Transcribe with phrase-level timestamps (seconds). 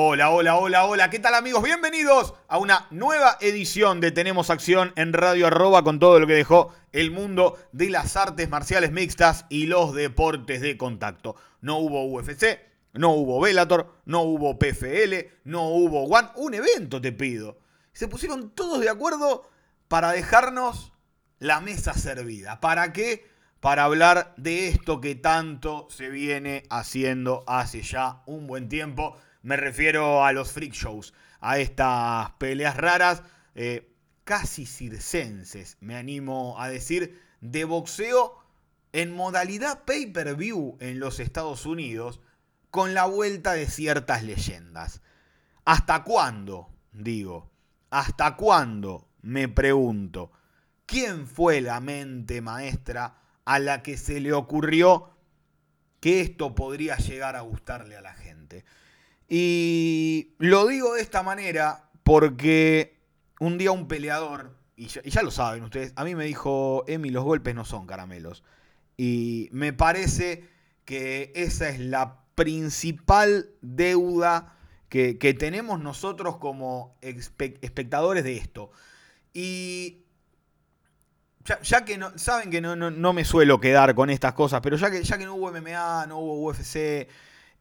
[0.00, 1.10] Hola, hola, hola, hola.
[1.10, 1.60] ¿Qué tal amigos?
[1.60, 6.34] Bienvenidos a una nueva edición de Tenemos Acción en Radio Arroba con todo lo que
[6.34, 11.34] dejó el mundo de las artes marciales mixtas y los deportes de contacto.
[11.62, 12.60] No hubo UFC,
[12.92, 16.28] no hubo Bellator, no hubo PFL, no hubo One.
[16.36, 17.58] Un evento te pido.
[17.92, 19.50] Se pusieron todos de acuerdo
[19.88, 20.92] para dejarnos
[21.40, 22.60] la mesa servida.
[22.60, 23.26] ¿Para qué?
[23.58, 29.16] Para hablar de esto que tanto se viene haciendo hace ya un buen tiempo
[29.48, 33.22] me refiero a los freak shows, a estas peleas raras,
[33.54, 33.90] eh,
[34.24, 38.36] casi circenses, me animo a decir, de boxeo
[38.92, 42.20] en modalidad pay-per-view en los Estados Unidos,
[42.70, 45.00] con la vuelta de ciertas leyendas.
[45.64, 46.68] ¿Hasta cuándo?
[46.92, 47.50] Digo,
[47.88, 49.08] ¿hasta cuándo?
[49.22, 50.30] Me pregunto.
[50.84, 55.08] ¿Quién fue la mente maestra a la que se le ocurrió
[56.00, 58.66] que esto podría llegar a gustarle a la gente?
[59.28, 62.98] Y lo digo de esta manera porque
[63.40, 67.24] un día un peleador, y ya, lo saben ustedes, a mí me dijo, Emi, los
[67.24, 68.42] golpes no son caramelos.
[68.96, 70.44] Y me parece
[70.84, 74.54] que esa es la principal deuda
[74.88, 78.70] que, tenemos nosotros como espectadores de esto.
[79.34, 80.04] Y
[81.62, 84.90] ya, que no, saben que no, no, me suelo quedar con estas cosas, pero ya
[84.90, 87.08] que, ya que no hubo MMA, no hubo UFC,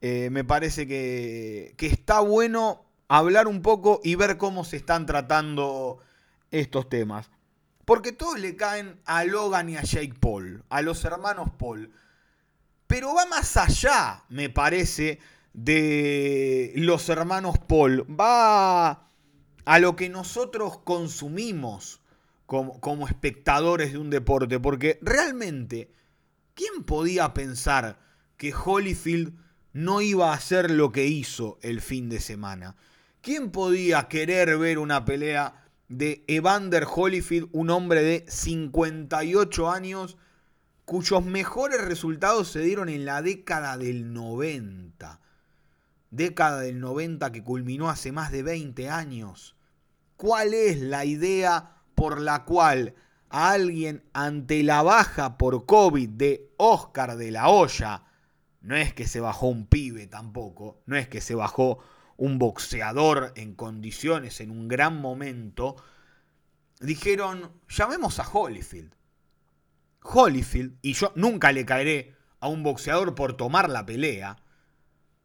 [0.01, 5.99] eh, me parece que, está bueno hablar un poco y ver cómo se están tratando
[6.52, 7.30] estos temas.
[7.85, 11.91] Porque todos le caen a Logan y a Jake Paul, a los hermanos Paul.
[12.86, 15.19] Pero va más allá, me parece,
[15.53, 18.05] de los hermanos Paul.
[18.19, 19.09] Va
[19.65, 22.02] a lo que nosotros consumimos
[22.45, 24.59] como, como espectadores de un deporte.
[24.59, 25.91] Porque realmente,
[26.53, 27.99] ¿quién podía pensar
[28.36, 29.46] que Holyfield
[29.77, 32.76] no iba a hacer lo que hizo el fin de semana.
[33.21, 40.17] ¿Quién podía querer ver una pelea de Evander Holyfield, un hombre de 58 años,
[40.86, 45.21] cuyos mejores resultados se dieron en la década del 90?
[46.10, 49.55] Década del 90 que culminó hace más de 20 años.
[50.16, 52.95] ¿Cuál es la idea por la cual
[53.30, 58.06] a alguien ante la baja por COVID de Oscar de la Hoya,
[58.67, 61.80] no es que se bajó un pibe tampoco, no es que se bajó
[62.17, 65.78] un boxeador en condiciones, en un gran momento.
[66.82, 68.94] Dijeron, llamemos a Holyfield.
[70.02, 74.36] Holyfield, y yo nunca le caeré a un boxeador por tomar la pelea.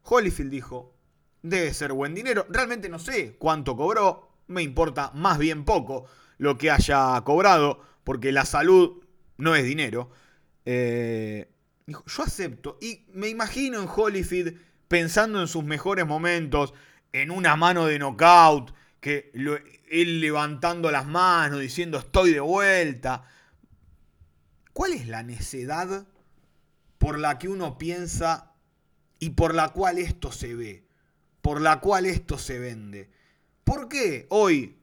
[0.03, 0.95] Holyfield dijo,
[1.41, 2.45] debe ser buen dinero.
[2.47, 6.05] Realmente no sé cuánto cobró, me importa más bien poco
[6.37, 9.03] lo que haya cobrado, porque la salud
[9.35, 10.11] no es dinero.
[10.63, 11.52] Eh,
[11.85, 12.77] Dijo, yo acepto.
[12.81, 16.73] Y me imagino en Holyfield pensando en sus mejores momentos,
[17.11, 19.31] en una mano de knockout, que
[19.89, 23.27] él levantando las manos, diciendo estoy de vuelta.
[24.71, 26.07] ¿Cuál es la necedad
[26.97, 28.53] por la que uno piensa
[29.19, 30.87] y por la cual esto se ve?
[31.41, 33.11] Por la cual esto se vende.
[33.63, 34.77] ¿Por qué hoy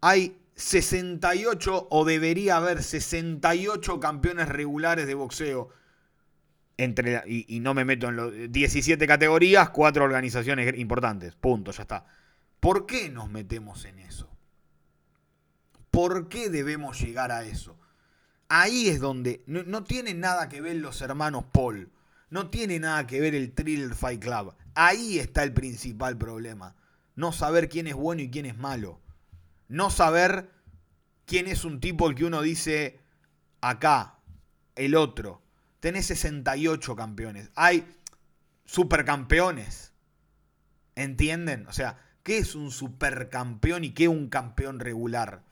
[0.00, 5.70] hay 68 o debería haber 68 campeones regulares de boxeo.
[6.76, 11.34] Entre, y, no me meto en los 17 categorías, cuatro organizaciones importantes.
[11.34, 12.04] Punto, ya está.
[12.58, 14.28] ¿Por qué nos metemos en eso?
[15.90, 17.78] ¿Por qué debemos llegar a eso?
[18.48, 21.90] Ahí es donde no, no tiene nada que ver los hermanos Paul.
[22.30, 24.54] No tiene nada que ver el Thriller Fight Club.
[24.74, 26.74] Ahí está el principal problema.
[27.14, 29.03] No saber quién es bueno y quién es malo
[29.74, 30.52] no saber
[31.26, 33.00] quién es un tipo el que uno dice
[33.60, 34.20] acá,
[34.76, 35.42] el otro.
[35.80, 37.50] Tenés 68 campeones.
[37.56, 37.84] Hay
[38.64, 39.92] supercampeones.
[40.94, 41.66] ¿Entienden?
[41.66, 45.42] O sea, ¿qué es un supercampeón y qué un campeón regular?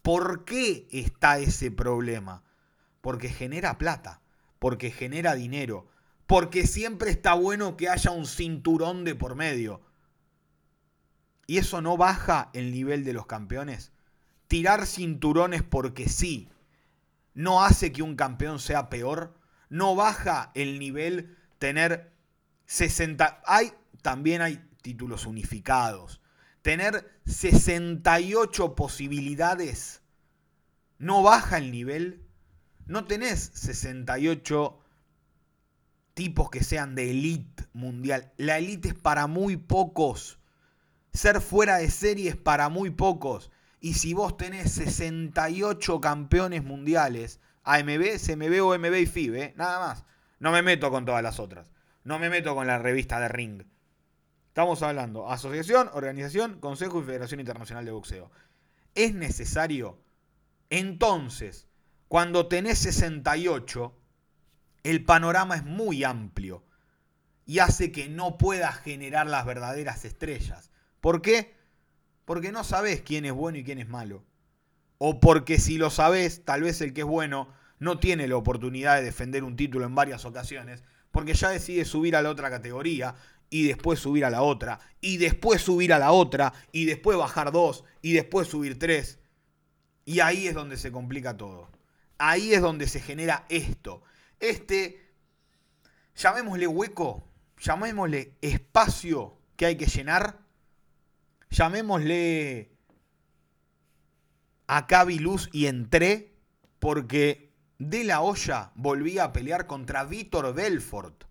[0.00, 2.44] ¿Por qué está ese problema?
[3.02, 4.22] Porque genera plata,
[4.58, 5.88] porque genera dinero,
[6.26, 9.82] porque siempre está bueno que haya un cinturón de por medio.
[11.48, 13.90] ¿Y eso no baja el nivel de los campeones?
[14.46, 16.48] Tirar cinturones porque sí,
[17.34, 19.34] ¿no hace que un campeón sea peor?
[19.70, 22.12] ¿No baja el nivel tener
[22.66, 23.42] 60...
[23.46, 23.72] Hay,
[24.02, 26.20] también hay títulos unificados.
[26.62, 30.02] Tener 68 posibilidades
[30.98, 32.26] no baja el nivel.
[32.86, 34.78] No tenés 68
[36.14, 38.32] tipos que sean de elite mundial.
[38.36, 40.37] La elite es para muy pocos.
[41.18, 43.50] Ser fuera de serie es para muy pocos.
[43.80, 49.54] Y si vos tenés 68 campeones mundiales, AMB, CMB o MB y FIB, ¿eh?
[49.56, 50.04] nada más.
[50.38, 51.72] No me meto con todas las otras.
[52.04, 53.64] No me meto con la revista de Ring.
[54.46, 58.30] Estamos hablando asociación, organización, consejo y federación internacional de boxeo.
[58.94, 59.98] Es necesario,
[60.70, 61.66] entonces,
[62.06, 63.92] cuando tenés 68,
[64.84, 66.64] el panorama es muy amplio
[67.44, 70.70] y hace que no puedas generar las verdaderas estrellas.
[71.00, 71.54] ¿Por qué?
[72.24, 74.24] Porque no sabes quién es bueno y quién es malo.
[74.98, 77.48] O porque si lo sabes, tal vez el que es bueno
[77.78, 82.16] no tiene la oportunidad de defender un título en varias ocasiones, porque ya decide subir
[82.16, 83.14] a la otra categoría
[83.50, 87.52] y después subir a la otra, y después subir a la otra, y después bajar
[87.52, 89.18] dos, y después subir tres.
[90.04, 91.70] Y ahí es donde se complica todo.
[92.18, 94.02] Ahí es donde se genera esto.
[94.40, 95.00] Este,
[96.16, 97.24] llamémosle hueco,
[97.60, 100.40] llamémosle espacio que hay que llenar,
[101.50, 102.72] llamémosle
[104.66, 106.34] acá vi luz y entré,
[106.78, 111.28] porque de la olla volvía a pelear contra Víctor Belfort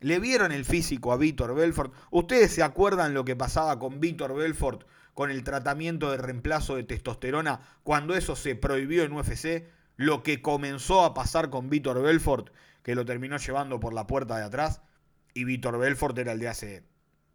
[0.00, 1.94] le vieron el físico a Víctor Belfort.
[2.10, 6.84] ¿Ustedes se acuerdan lo que pasaba con Víctor Belfort con el tratamiento de reemplazo de
[6.84, 9.68] testosterona cuando eso se prohibió en UFC?
[9.96, 12.50] Lo que comenzó a pasar con Víctor Belfort,
[12.82, 14.80] que lo terminó llevando por la puerta de atrás.
[15.34, 16.84] Y Víctor Belfort era el de hace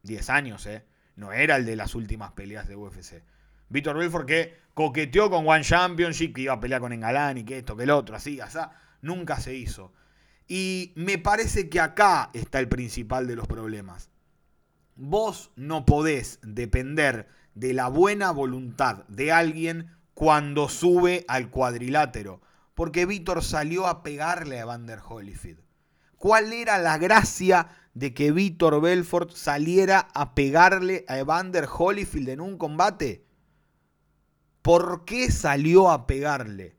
[0.01, 0.83] 10 años, ¿eh?
[1.15, 3.23] No era el de las últimas peleas de UFC.
[3.69, 7.57] Víctor Belfort que coqueteó con One Championship, que iba a pelear con Engalán y que
[7.57, 8.59] esto, que el otro, así, así.
[9.01, 9.93] Nunca se hizo.
[10.47, 14.09] Y me parece que acá está el principal de los problemas.
[14.95, 22.41] Vos no podés depender de la buena voluntad de alguien cuando sube al cuadrilátero.
[22.75, 25.64] Porque Víctor salió a pegarle a Vander Holyfield.
[26.17, 32.41] ¿Cuál era la gracia de que Víctor Belfort saliera a pegarle a Evander Holyfield en
[32.41, 33.25] un combate?
[34.61, 36.75] ¿Por qué salió a pegarle?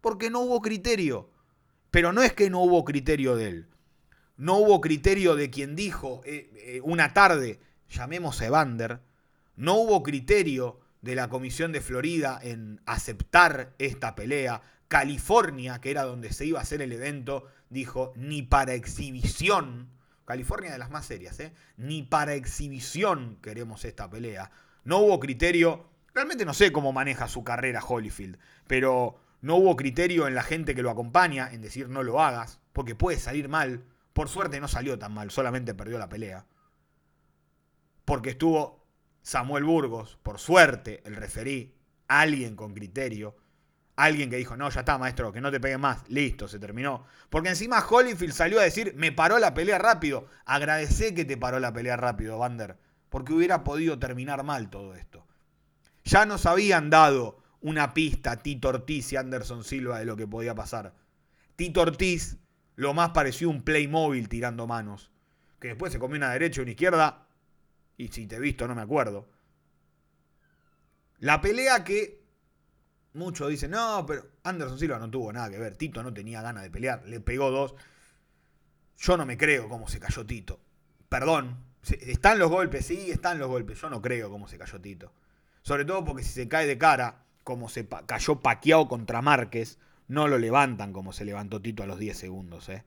[0.00, 1.30] Porque no hubo criterio.
[1.90, 3.68] Pero no es que no hubo criterio de él.
[4.36, 9.00] No hubo criterio de quien dijo eh, eh, una tarde, llamemos a Evander.
[9.54, 14.62] No hubo criterio de la Comisión de Florida en aceptar esta pelea.
[14.90, 19.88] California, que era donde se iba a hacer el evento, dijo ni para exhibición.
[20.24, 21.54] California de las más serias, ¿eh?
[21.76, 24.50] Ni para exhibición queremos esta pelea.
[24.82, 25.86] No hubo criterio.
[26.12, 30.74] Realmente no sé cómo maneja su carrera Holyfield, pero no hubo criterio en la gente
[30.74, 33.84] que lo acompaña en decir no lo hagas, porque puede salir mal.
[34.12, 36.46] Por suerte no salió tan mal, solamente perdió la pelea.
[38.04, 38.84] Porque estuvo
[39.22, 41.76] Samuel Burgos, por suerte, el referí,
[42.08, 43.36] alguien con criterio,
[44.04, 47.04] alguien que dijo, no, ya está, maestro, que no te pegue más, listo, se terminó.
[47.28, 50.26] Porque encima Holyfield salió a decir, me paró la pelea rápido.
[50.44, 52.76] Agradecé que te paró la pelea rápido, Vander,
[53.08, 55.26] porque hubiera podido terminar mal todo esto.
[56.04, 60.54] Ya nos habían dado una pista Tito Ortiz y Anderson Silva de lo que podía
[60.54, 60.94] pasar.
[61.56, 62.38] Tito Ortiz
[62.76, 65.10] lo más pareció un Playmobil tirando manos,
[65.58, 67.26] que después se comió una derecha y una izquierda,
[67.98, 69.28] y si te he visto no me acuerdo.
[71.18, 72.19] La pelea que
[73.14, 76.62] muchos dicen, no, pero Anderson Silva no tuvo nada que ver, Tito no tenía ganas
[76.62, 77.74] de pelear, le pegó dos.
[78.98, 80.60] Yo no me creo cómo se cayó Tito.
[81.08, 85.12] Perdón, están los golpes, sí, están los golpes, yo no creo cómo se cayó Tito.
[85.62, 90.28] Sobre todo porque si se cae de cara, como se cayó paqueado contra Márquez, no
[90.28, 92.68] lo levantan como se levantó Tito a los 10 segundos.
[92.68, 92.84] ¿eh?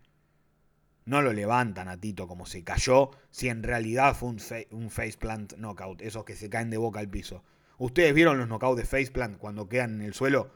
[1.05, 4.39] No lo levantan a Tito como se cayó, si en realidad fue un,
[4.71, 7.43] un faceplant knockout, esos que se caen de boca al piso.
[7.83, 10.53] Ustedes vieron los knockouts de faceplant cuando quedan en el suelo,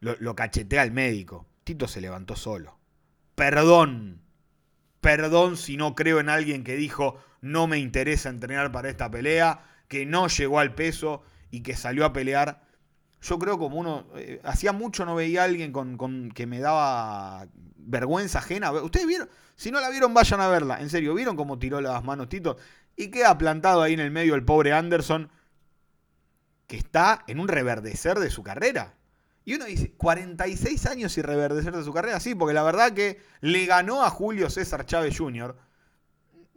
[0.00, 1.46] lo, cachetea el médico.
[1.64, 2.78] Tito se levantó solo.
[3.34, 4.22] Perdón,
[5.00, 9.64] perdón si no creo en alguien que dijo no me interesa entrenar para esta pelea,
[9.88, 12.68] que no llegó al peso y que salió a pelear
[13.20, 17.48] yo creo como uno, eh, hacía mucho no veía a alguien con, que me daba
[17.76, 18.70] vergüenza ajena.
[18.70, 20.80] Ustedes vieron, si no la vieron, vayan a verla.
[20.80, 22.56] En serio, ¿vieron cómo tiró las manos Tito?
[22.94, 25.30] Y queda plantado ahí en el medio el pobre Anderson,
[26.68, 28.94] que está en un reverdecer de su carrera.
[29.44, 33.20] Y uno dice, 46 años y reverdecer de su carrera, sí, porque la verdad que
[33.40, 35.56] le ganó a Julio César Chávez Jr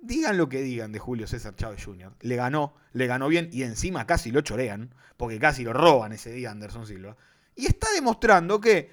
[0.01, 3.63] digan lo que digan de Julio César Chávez Jr., le ganó, le ganó bien y
[3.63, 7.15] encima casi lo chorean, porque casi lo roban ese día Anderson Silva.
[7.55, 8.91] Y está demostrando que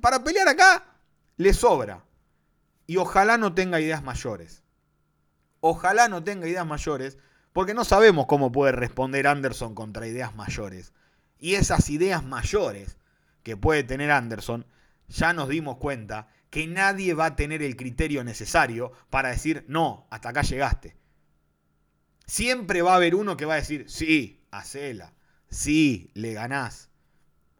[0.00, 0.84] para pelear acá
[1.36, 2.04] le sobra.
[2.86, 4.62] Y ojalá no tenga ideas mayores.
[5.60, 7.18] Ojalá no tenga ideas mayores,
[7.52, 10.92] porque no sabemos cómo puede responder Anderson contra ideas mayores.
[11.38, 12.96] Y esas ideas mayores
[13.42, 14.66] que puede tener Anderson,
[15.08, 20.06] ya nos dimos cuenta que nadie va a tener el criterio necesario para decir, no,
[20.10, 20.96] hasta acá llegaste.
[22.26, 25.14] Siempre va a haber uno que va a decir, sí, hacela,
[25.48, 26.90] sí, le ganás.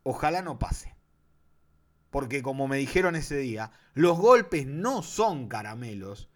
[0.03, 0.95] Ojalá no pase.
[2.11, 6.29] Porque como me dijeron ese día, los golpes no son caramelos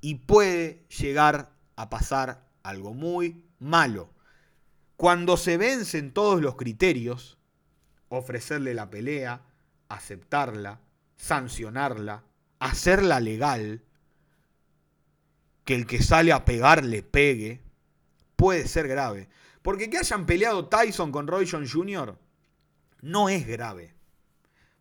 [0.00, 4.10] y puede llegar a pasar algo muy malo.
[4.96, 7.38] Cuando se vencen todos los criterios,
[8.08, 9.42] ofrecerle la pelea,
[9.88, 10.80] aceptarla,
[11.16, 12.24] sancionarla,
[12.58, 13.82] hacerla legal,
[15.64, 17.62] que el que sale a pegar le pegue,
[18.36, 19.28] puede ser grave.
[19.62, 22.18] Porque que hayan peleado Tyson con Roy Jones Jr.
[23.00, 23.94] no es grave.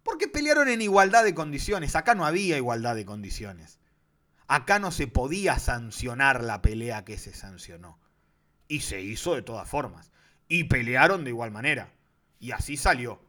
[0.03, 1.95] Porque pelearon en igualdad de condiciones.
[1.95, 3.79] Acá no había igualdad de condiciones.
[4.53, 7.97] Acá no se podía sancionar la pelea que se sancionó.
[8.67, 10.11] Y se hizo de todas formas.
[10.47, 11.91] Y pelearon de igual manera.
[12.39, 13.19] Y así salió.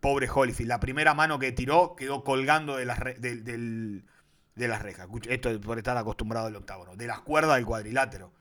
[0.00, 0.68] Pobre Holyfield.
[0.68, 4.02] La primera mano que tiró quedó colgando de las, de,
[4.56, 5.06] rejas.
[5.28, 6.96] Esto es por estar acostumbrado al octágono.
[6.96, 8.32] De las cuerdas del cuadrilátero.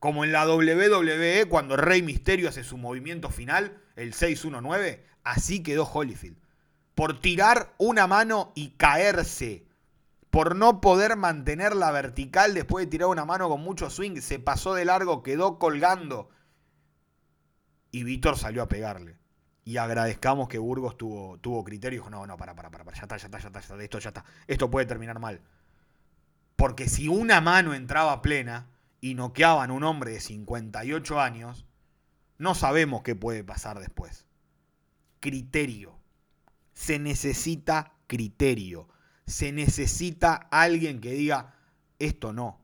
[0.00, 5.84] Como en la WWE, cuando Rey Misterio hace su movimiento final, el 619, así quedó
[5.84, 6.36] Holyfield.
[6.96, 9.65] Por tirar una mano y caerse.
[10.36, 14.74] Por no poder mantenerla vertical después de tirar una mano con mucho swing, se pasó
[14.74, 16.28] de largo, quedó colgando.
[17.90, 19.16] Y Víctor salió a pegarle
[19.64, 23.04] y agradezcamos que Burgos tuvo, tuvo criterio y dijo, no, no, para, para, para, ya
[23.04, 25.40] está, ya está, ya está, ya está, esto ya está, esto puede terminar mal.
[26.56, 28.66] Porque si una mano entraba plena
[29.00, 31.64] y noqueaban a un hombre de 58 años,
[32.36, 34.26] no sabemos qué puede pasar después.
[35.20, 35.98] Criterio.
[36.74, 38.86] Se necesita criterio.
[39.26, 41.54] Se necesita alguien que diga,
[41.98, 42.60] esto no,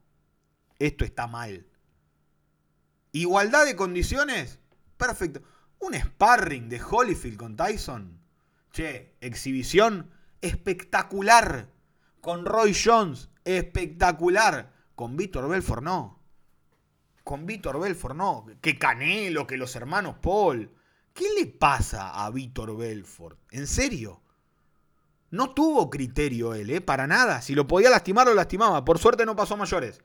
[0.79, 1.67] esto está mal.
[3.13, 4.59] Igualdad de condiciones,
[4.97, 5.43] perfecto.
[5.81, 8.21] Un sparring de Holyfield con Tyson.
[8.73, 11.69] Che, exhibición espectacular.
[12.21, 14.73] Con Roy Jones, espectacular.
[14.95, 16.23] Con Víctor Belfort no.
[17.25, 18.47] Con Víctor Belfort no.
[18.61, 20.71] Que Canelo, que los hermanos Paul.
[21.13, 23.39] ¿Qué le pasa a Víctor Belfort?
[23.51, 24.22] ¿En serio?
[25.33, 26.83] No tuvo criterio él, ¿eh?
[26.83, 27.41] Para nada.
[27.41, 28.85] Si lo podía lastimar, lo lastimaba.
[28.85, 30.03] Por suerte no pasó mayores.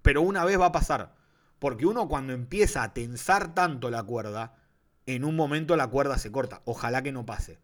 [0.00, 1.14] Pero una vez va a pasar.
[1.58, 4.56] Porque uno cuando empieza a tensar tanto la cuerda,
[5.04, 6.62] en un momento la cuerda se corta.
[6.64, 7.58] Ojalá que no pase.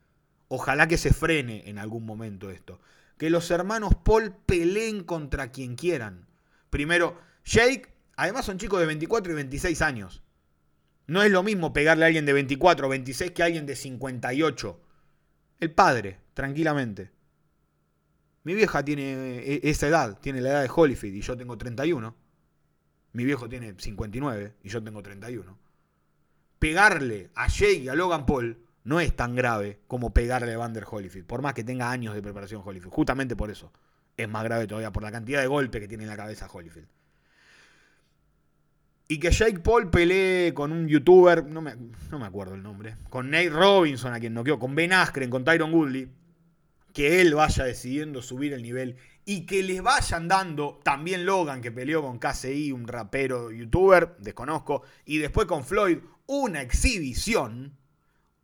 [0.48, 2.80] Ojalá que se frene en algún momento esto.
[3.16, 6.26] Que los hermanos Paul peleen contra quien quieran.
[6.68, 10.22] Primero, Jake, además son chicos de 24 y 26 años.
[11.06, 13.74] No es lo mismo pegarle a alguien de 24 o 26 que a alguien de
[13.74, 14.80] 58.
[15.60, 17.10] El padre, tranquilamente.
[18.44, 22.14] Mi vieja tiene eh, esa edad, tiene la edad de Holyfield y yo tengo 31.
[23.12, 25.68] Mi viejo tiene 59 y yo tengo 31
[26.58, 30.84] pegarle a Jake y a Logan Paul no es tan grave como pegarle a Vander
[30.88, 32.92] Holyfield, por más que tenga años de preparación Holyfield.
[32.92, 33.72] Justamente por eso
[34.16, 36.88] es más grave todavía, por la cantidad de golpe que tiene en la cabeza Holyfield.
[39.10, 41.74] Y que Jake Paul pelee con un youtuber, no me,
[42.10, 45.44] no me acuerdo el nombre, con Nate Robinson, a quien noqueó, con Ben Askren, con
[45.44, 46.10] Tyron Woodley,
[46.98, 51.70] que él vaya decidiendo subir el nivel y que les vayan dando también Logan, que
[51.70, 57.78] peleó con KCI, un rapero youtuber, desconozco, y después con Floyd, una exhibición,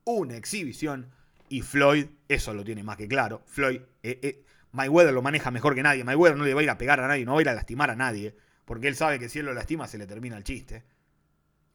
[0.05, 1.11] una exhibición,
[1.49, 5.75] y Floyd, eso lo tiene más que claro, Floyd, eh, eh, Mayweather lo maneja mejor
[5.75, 7.43] que nadie, Mayweather no le va a ir a pegar a nadie, no va a
[7.43, 10.07] ir a lastimar a nadie, porque él sabe que si él lo lastima se le
[10.07, 10.85] termina el chiste.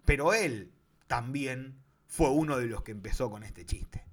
[0.06, 0.72] Pero él
[1.08, 4.09] también fue uno de los que empezó con este chiste.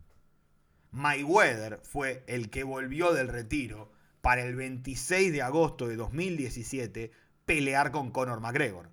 [0.90, 7.12] Mayweather fue el que volvió del retiro para el 26 de agosto de 2017
[7.44, 8.90] pelear con Conor McGregor.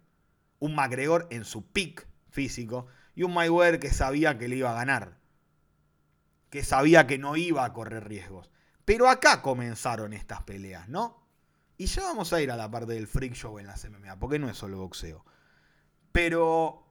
[0.59, 4.75] Un McGregor en su pick físico y un Mayweather que sabía que le iba a
[4.75, 5.17] ganar.
[6.50, 8.51] Que sabía que no iba a correr riesgos.
[8.85, 11.23] Pero acá comenzaron estas peleas, ¿no?
[11.77, 14.39] Y ya vamos a ir a la parte del freak show en las MMA, porque
[14.39, 15.25] no es solo boxeo.
[16.12, 16.85] Pero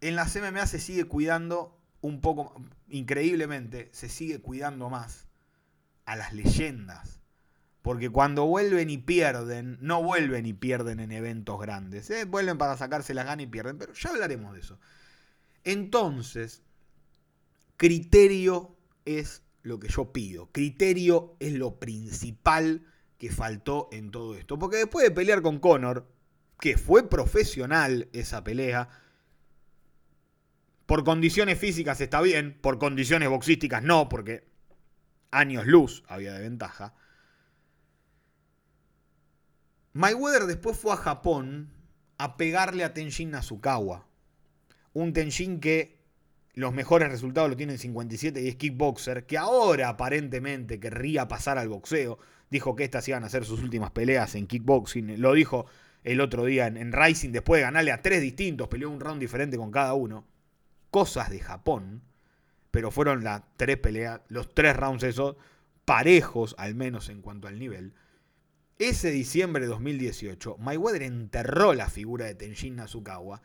[0.00, 2.54] en las MMA se sigue cuidando un poco,
[2.88, 5.26] increíblemente, se sigue cuidando más
[6.04, 7.18] a las leyendas
[7.88, 12.10] porque cuando vuelven y pierden, no vuelven y pierden en eventos grandes.
[12.10, 12.26] ¿eh?
[12.26, 14.78] Vuelven para sacarse la gana y pierden, pero ya hablaremos de eso.
[15.64, 16.62] Entonces,
[17.78, 18.76] criterio
[19.06, 20.50] es lo que yo pido.
[20.52, 22.84] Criterio es lo principal
[23.16, 24.58] que faltó en todo esto.
[24.58, 26.06] Porque después de pelear con Conor,
[26.60, 28.90] que fue profesional esa pelea,
[30.88, 34.48] por condiciones físicas está bien, por condiciones boxísticas no, porque
[35.30, 36.94] años luz había de ventaja.
[39.92, 41.68] Mayweather después fue a Japón
[42.16, 44.06] a pegarle a Tenshin Nasukawa.
[44.94, 46.00] Un Tenshin que
[46.54, 51.58] los mejores resultados lo tiene en 57 y es kickboxer, que ahora aparentemente querría pasar
[51.58, 52.18] al boxeo.
[52.48, 55.20] Dijo que estas iban a ser sus últimas peleas en kickboxing.
[55.20, 55.66] Lo dijo
[56.02, 59.20] el otro día en, en Rising después de ganarle a tres distintos, peleó un round
[59.20, 60.24] diferente con cada uno.
[60.90, 62.02] Cosas de Japón,
[62.70, 65.36] pero fueron las tres peleas, los tres rounds esos,
[65.84, 67.94] parejos al menos en cuanto al nivel.
[68.78, 73.42] Ese diciembre de 2018, Mayweather enterró la figura de Tenshin Nasukawa,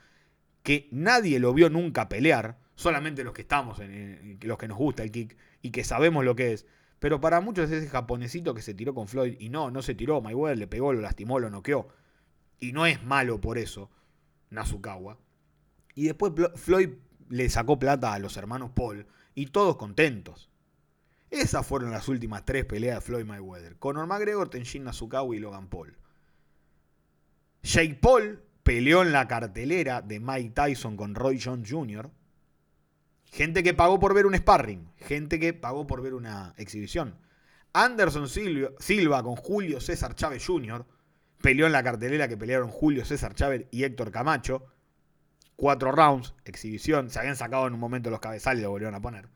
[0.62, 5.04] que nadie lo vio nunca pelear, solamente los que estamos, en, los que nos gusta
[5.04, 6.66] el kick y que sabemos lo que es.
[7.00, 9.96] Pero para muchos es ese japonesito que se tiró con Floyd y no, no se
[9.96, 11.88] tiró, Mayweather le pegó, lo lastimó, lo noqueó.
[12.60, 13.90] Y no es malo por eso,
[14.52, 15.18] Nasukawa.
[15.96, 16.90] Y después Floyd
[17.34, 20.52] le sacó plata a los hermanos Paul y todos contentos.
[21.32, 23.76] Esas fueron las últimas tres peleas de Floyd Mayweather.
[23.80, 25.98] Conor McGregor, Tenshin Nasukawa y Logan Paul.
[27.64, 32.12] Jake Paul peleó en la cartelera de Mike Tyson con Roy Jones Jr.
[33.32, 34.92] Gente que pagó por ver un sparring.
[34.98, 37.16] Gente que pagó por ver una exhibición.
[37.74, 40.86] Anderson Silva con Julio César Chávez Jr.
[41.42, 44.68] Peleó en la cartelera que pelearon Julio César Chávez y Héctor Camacho.
[45.56, 47.10] Cuatro rounds, exhibición.
[47.10, 49.28] Se habían sacado en un momento los cabezales y lo volvieron a poner.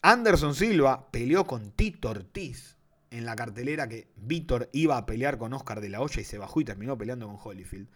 [0.00, 2.76] Anderson Silva peleó con Tito Ortiz
[3.10, 6.38] en la cartelera que Víctor iba a pelear con Oscar de la Hoya y se
[6.38, 7.88] bajó y terminó peleando con Holyfield.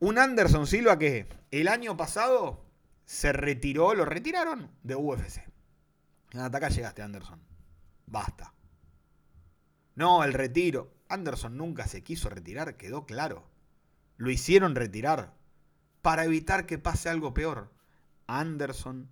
[0.00, 2.64] Un Anderson Silva que el año pasado
[3.04, 5.40] se retiró, lo retiraron de UFC.
[6.34, 7.40] Hasta acá llegaste, Anderson.
[8.06, 8.52] Basta.
[9.96, 10.92] No, el retiro.
[11.08, 13.44] Anderson nunca se quiso retirar, quedó claro.
[14.18, 15.34] Lo hicieron retirar
[16.02, 17.72] para evitar que pase algo peor.
[18.26, 19.10] Anderson,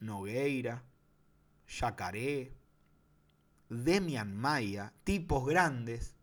[0.00, 0.82] Nogueira,
[1.68, 2.54] Yacaré,
[3.68, 6.16] Demian Maya, tipos grandes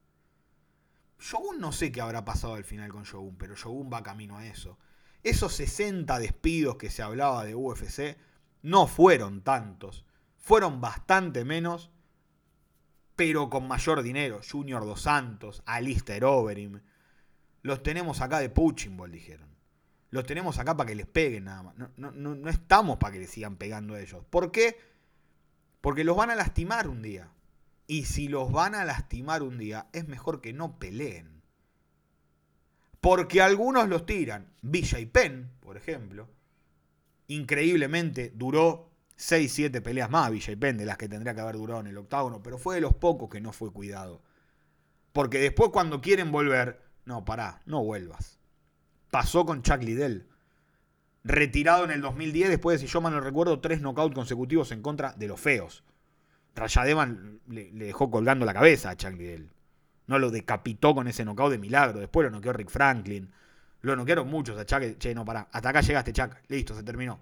[1.24, 4.46] Shogun no sé qué habrá pasado al final con Shogun, pero Shogun va camino a
[4.46, 4.78] eso.
[5.24, 8.18] Esos 60 despidos que se hablaba de UFC
[8.62, 10.06] no fueron tantos.
[10.38, 11.92] Fueron bastante menos,
[13.16, 14.42] pero con mayor dinero.
[14.50, 16.82] Junior Dos Santos, Alistair Overeem.
[17.64, 19.50] Los tenemos acá de Ball, dijeron.
[20.12, 21.76] Los tenemos acá para que les peguen nada más.
[21.78, 24.24] No, no, no estamos para que les sigan pegando a ellos.
[24.30, 24.78] ¿Por qué?
[25.82, 27.32] Porque los van a lastimar un día.
[27.88, 31.42] Y si los van a lastimar un día, es mejor que no peleen.
[33.02, 34.52] Porque algunos los tiran.
[34.62, 36.30] Villa y Penn, por ejemplo.
[37.28, 41.80] Increíblemente duró 6-7 peleas más Villa y Penn de las que tendría que haber durado
[41.80, 42.44] en el octágono.
[42.44, 44.22] Pero fue de los pocos que no fue cuidado.
[45.12, 48.40] Porque después cuando quieren volver, no, pará, no vuelvas.
[49.12, 50.28] Pasó con Chuck Liddell.
[51.24, 54.82] Retirado en el 2010 después de, si yo mal no recuerdo, tres knockouts consecutivos en
[54.82, 55.84] contra de los feos.
[56.56, 59.50] Rayadevan le, dejó colgando la cabeza a Chuck Liddell.
[60.08, 62.00] No lo decapitó con ese knockout de milagro.
[62.00, 63.32] Después lo noqueó Rick Franklin.
[63.82, 64.98] Lo noquearon muchos a Chuck.
[64.98, 65.48] Che, no, pará.
[65.52, 66.36] Hasta acá llegaste, Chuck.
[66.50, 67.20] Listo, se terminó.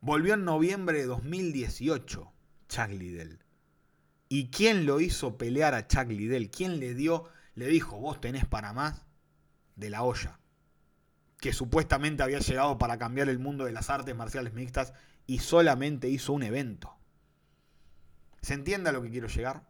[0.00, 2.32] Volvió en noviembre de 2018
[2.68, 3.38] Chuck Liddell.
[4.28, 6.50] ¿Y quién lo hizo pelear a Chuck Liddell?
[6.50, 9.04] ¿Quién le dio, le dijo, vos tenés para más?
[9.76, 10.38] De la olla.
[11.38, 14.92] Que supuestamente había llegado para cambiar el mundo de las artes marciales mixtas
[15.26, 16.94] y solamente hizo un evento.
[18.40, 19.64] ¿Se entiende a lo que quiero llegar?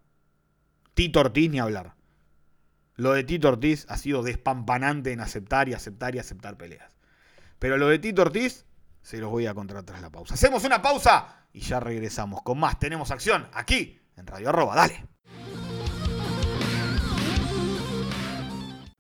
[0.95, 1.95] Tito Ortiz ni hablar.
[2.97, 6.93] Lo de Tito Ortiz ha sido despampanante en aceptar y aceptar y aceptar peleas.
[7.59, 8.67] Pero lo de Tito Ortiz
[9.03, 10.35] se los voy a contar tras la pausa.
[10.35, 12.79] Hacemos una pausa y ya regresamos con más.
[12.79, 14.77] Tenemos acción aquí en Radio Arroba.
[14.77, 15.07] Dale.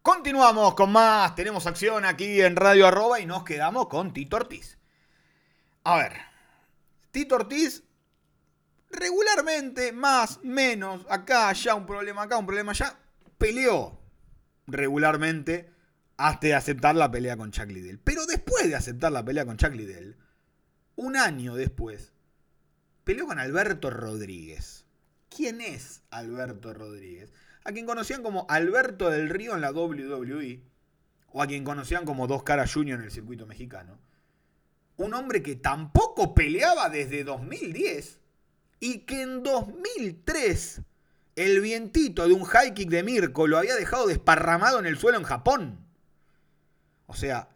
[0.03, 1.37] Continuamos con más.
[1.37, 4.77] Tenemos acción aquí en Radio Arroba y nos quedamos con Tito Ortiz.
[5.85, 6.13] A ver,
[7.13, 7.85] Tito Ortiz
[8.91, 12.99] regularmente, más, menos, acá, allá, un problema acá, un problema allá,
[13.39, 14.01] peleó
[14.67, 15.71] regularmente
[16.17, 18.01] hasta de aceptar la pelea con Chuck Liddell.
[18.01, 20.17] Pero después de aceptar la pelea con Chuck Liddell,
[20.97, 22.13] un año después,
[23.05, 24.85] peleó con Alberto Rodríguez.
[25.29, 27.33] ¿Quién es Alberto Rodríguez?
[27.65, 30.63] A quien conocían como Alberto del Río en la WWE,
[31.33, 33.99] o a quien conocían como Dos Caras Junior en el circuito mexicano.
[34.97, 38.21] Un hombre que tampoco peleaba desde 2010
[38.81, 40.83] y que en 2003
[41.37, 45.19] el vientito de un high kick de Mirko lo había dejado desparramado en el suelo
[45.19, 45.79] en Japón.
[47.07, 47.49] O sea,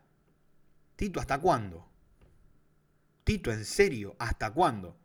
[0.97, 1.87] Tito, ¿hasta cuándo?
[3.25, 4.97] Tito, en serio, ¿hasta cuándo?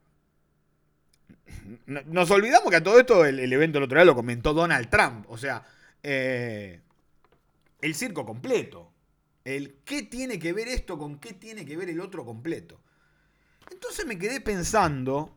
[1.85, 5.25] Nos olvidamos que a todo esto el, evento del otro día lo comentó Donald Trump.
[5.29, 5.63] O sea,
[6.03, 6.81] eh,
[7.81, 8.93] el circo completo.
[9.43, 12.81] El qué tiene que ver esto con qué tiene que ver el otro completo.
[13.71, 15.35] Entonces me quedé pensando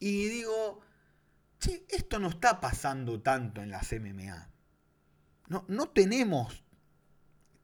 [0.00, 0.80] y digo,
[1.60, 4.50] che, esto no está pasando tanto en las MMA.
[5.48, 6.64] No, no tenemos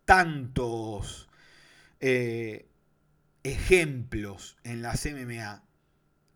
[0.05, 1.29] tantos
[2.01, 2.69] eh,
[3.43, 5.63] ejemplos en la MMA,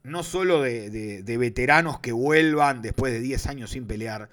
[0.03, 4.31] no solo de, veteranos que vuelvan después de 10 años sin pelear,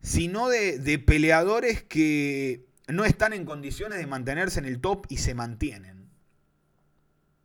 [0.00, 5.34] sino de, peleadores que no están en condiciones de mantenerse en el top y se
[5.34, 6.08] mantienen.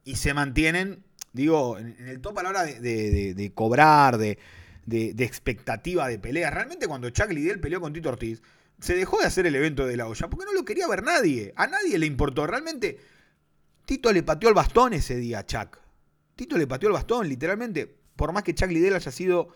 [0.03, 4.37] Y se mantienen, digo, en, el top a la hora de, cobrar, de,
[5.17, 6.51] expectativa de pelea.
[6.51, 8.41] Realmente cuando Chuck Liddell peleó con Tito Ortiz,
[8.79, 11.53] se dejó de hacer el evento de la olla porque no lo quería ver nadie.
[11.55, 12.47] A nadie le importó.
[12.47, 12.99] Realmente,
[13.85, 15.81] Tito le pateó el bastón ese día a Chuck.
[16.41, 17.85] Tito le pateó el bastón, literalmente.
[18.15, 19.49] Por más que Chuck Liddell haya sido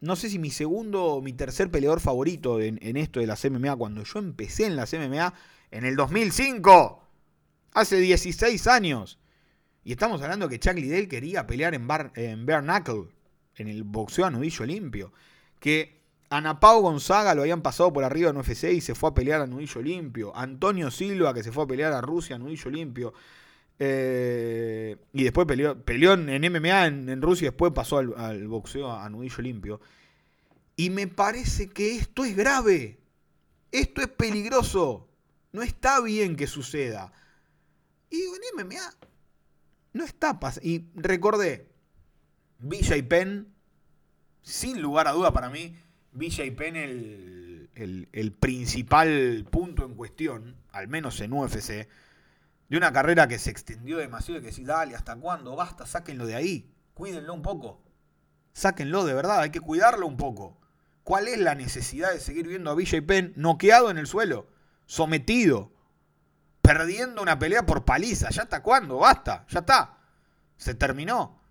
[0.00, 3.76] no sé si mi segundo o mi tercer peleador favorito en, esto de las MMA,
[3.76, 5.34] cuando yo empecé en las MMA
[5.70, 7.02] en el 2005,
[7.74, 9.18] hace 16 años.
[9.82, 13.08] Y estamos hablando que Chuck Liddell quería pelear en, bar, en Bare Knuckle,
[13.56, 15.12] en el boxeo a nudillo limpio.
[15.60, 19.42] Que Anapao Gonzaga lo habían pasado por arriba en UFC y se fue a pelear
[19.42, 20.34] a nudillo limpio.
[20.34, 23.12] Antonio Silva que se fue a pelear a Rusia a nudillo limpio.
[23.78, 29.08] Eh, y después peleó, peleó en, MMA en, Rusia y después pasó al, boxeo a,
[29.08, 29.80] nudillo limpio.
[30.76, 32.98] Y me parece que esto es grave.
[33.72, 35.08] Esto es peligroso.
[35.52, 37.12] No está bien que suceda.
[38.10, 38.94] Y en MMA
[39.92, 40.38] no está.
[40.62, 41.68] Y recordé,
[42.58, 43.48] Villa y Penn,
[44.42, 45.76] sin lugar a duda para mí,
[46.12, 51.88] Villa y Penn el, el, el principal punto en cuestión, al menos en UFC
[52.68, 55.56] de una carrera que se extendió demasiado y que decís, dale, ¿hasta cuándo?
[55.56, 57.82] Basta, sáquenlo de ahí, cuídenlo un poco.
[58.52, 60.60] Sáquenlo de verdad, hay que cuidarlo un poco.
[61.02, 64.48] ¿Cuál es la necesidad de seguir viendo a y Penn noqueado en el suelo,
[64.86, 65.72] sometido,
[66.62, 68.30] perdiendo una pelea por paliza?
[68.30, 68.98] ¿Ya hasta cuándo?
[68.98, 69.98] Basta, ya está.
[70.56, 71.42] Se terminó.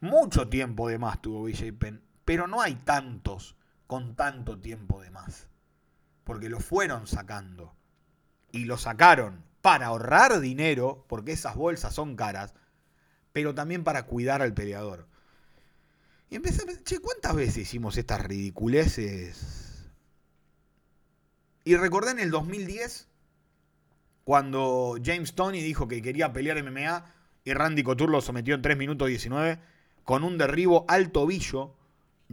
[0.00, 5.10] Mucho tiempo de más tuvo y Penn, pero no hay tantos con tanto tiempo de
[5.10, 5.48] más.
[6.24, 7.76] Porque lo fueron sacando.
[8.50, 12.54] Y lo sacaron para ahorrar dinero, porque esas bolsas son caras,
[13.32, 15.08] pero también para cuidar al peleador.
[16.28, 19.90] Y empecé a pensar, che, ¿cuántas veces hicimos estas ridiculeces?
[21.64, 23.08] Y recordé en el 2010,
[24.24, 27.04] cuando James Tony dijo que quería pelear MMA
[27.44, 29.58] y Randy Couture lo sometió en 3 minutos 19
[30.04, 31.74] con un derribo al tobillo.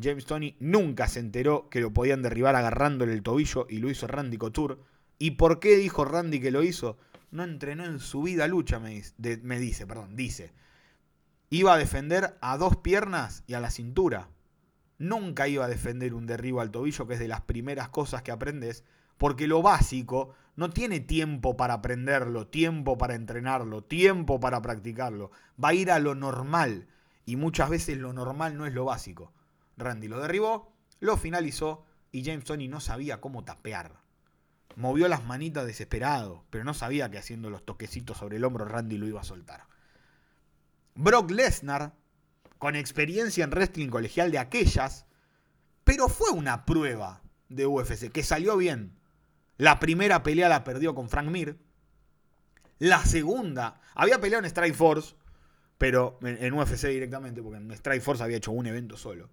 [0.02, 4.08] James Tony nunca se enteró que lo podían derribar agarrándole el tobillo y lo hizo
[4.08, 4.78] Randy Couture.
[5.18, 6.98] ¿Y por qué dijo Randy que lo hizo?
[7.32, 10.54] No entrenó en su vida lucha, me dice, dice, perdón, dice.
[11.50, 14.30] Iba a defender a dos piernas y a la cintura.
[14.98, 18.32] Nunca iba a defender un derribo al tobillo, que es de las primeras cosas que
[18.32, 18.84] aprendes,
[19.18, 25.32] porque lo básico no tiene tiempo para aprenderlo, tiempo para entrenarlo, tiempo para practicarlo.
[25.64, 26.88] Va a ir a lo normal.
[27.26, 29.34] Y muchas veces lo normal no es lo básico.
[29.78, 34.09] Randy lo derribó, lo finalizó y James Tony no sabía cómo tapear
[34.76, 38.98] movió las manitas desesperado, pero no sabía que haciendo los toquecitos sobre el hombro Randy
[38.98, 39.66] lo iba a soltar.
[40.96, 41.94] Brock Lesnar,
[42.58, 45.06] con experiencia en wrestling colegial de aquellas,
[45.84, 48.98] pero fue una prueba de UFC que salió bien.
[49.58, 51.58] La primera pelea la perdió con Frank Mir.
[52.78, 55.16] La segunda, había peleado en Strike Force,
[55.78, 59.30] pero en, UFC directamente, porque en Strike Force había hecho un evento solo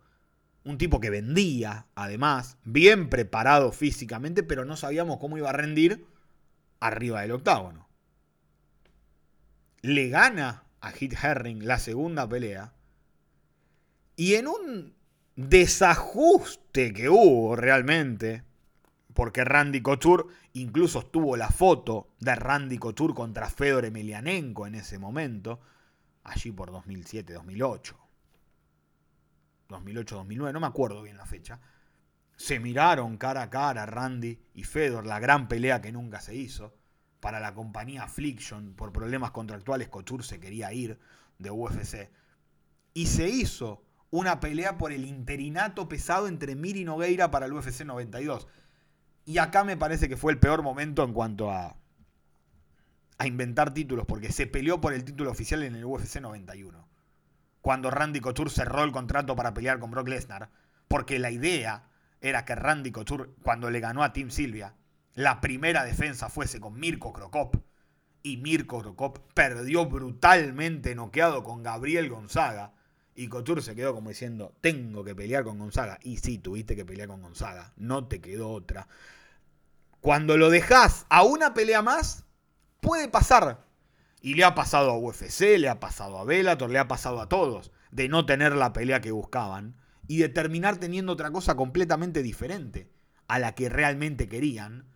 [0.66, 6.04] un tipo que vendía, además, bien preparado físicamente, pero no sabíamos cómo iba a rendir
[6.80, 7.88] arriba del octágono.
[9.80, 12.72] Le gana a Hit Herring la segunda pelea.
[14.16, 14.96] Y en un
[15.36, 18.42] desajuste que hubo realmente,
[19.14, 20.24] porque Randy Couture
[20.54, 25.60] incluso estuvo la foto de Randy Couture contra Fedor Emelianenko en ese momento,
[26.24, 28.05] allí por 2007-2008.
[29.68, 31.60] 2008-2009, no me acuerdo bien la fecha,
[32.36, 36.74] se miraron cara a cara Randy y Fedor, la gran pelea que nunca se hizo.
[37.20, 40.98] Para la compañía Affliction, por problemas contractuales, Couture se quería ir
[41.38, 42.10] de UFC.
[42.92, 47.54] Y se hizo una pelea por el interinato pesado entre Mir y Nogueira para el
[47.54, 48.46] UFC 92.
[49.24, 51.76] Y acá me parece que fue el peor momento en cuanto a,
[53.18, 56.95] a inventar títulos, porque se peleó por el título oficial en el UFC 91
[57.66, 60.50] cuando Randy Couture cerró el contrato para pelear con Brock Lesnar,
[60.86, 61.88] porque la idea
[62.20, 64.76] era que Randy Couture, cuando le ganó a Tim Silvia,
[65.14, 67.56] la primera defensa fuese con Mirko Krokop,
[68.22, 72.72] y Mirko Krokop perdió brutalmente noqueado con Gabriel Gonzaga,
[73.16, 75.98] y Couture se quedó como diciendo, tengo que pelear con Gonzaga.
[76.02, 78.86] Y sí, tuviste que pelear con Gonzaga, no te quedó otra.
[80.00, 82.26] Cuando lo dejas a una pelea más,
[82.80, 83.65] puede pasar.
[84.20, 87.28] Y le ha pasado a UFC, le ha pasado a Bellator, le ha pasado a
[87.28, 89.76] todos, de no tener la pelea que buscaban
[90.08, 92.90] y de terminar teniendo otra cosa completamente diferente
[93.28, 94.86] a la que realmente querían.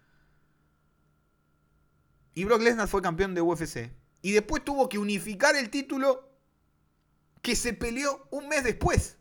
[2.34, 3.92] Y Brock Lesnar fue campeón de UFC.
[4.22, 6.28] Y después tuvo que unificar el título
[7.42, 9.18] que se peleó un mes después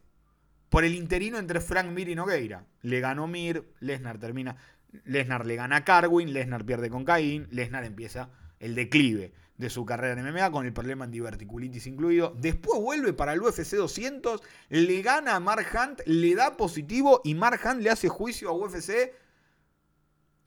[0.70, 2.66] por el interino entre Frank Mir y Nogueira.
[2.82, 4.58] Le ganó Mir, Lesnar termina.
[5.06, 9.86] Lesnar le gana a Carwin, Lesnar pierde con Caín, Lesnar empieza el declive de su
[9.86, 12.34] carrera en MMA con el problema en diverticulitis incluido.
[12.40, 17.36] Después vuelve para el UFC 200, le gana a Mark Hunt, le da positivo y
[17.36, 19.12] Mark Hunt le hace juicio a UFC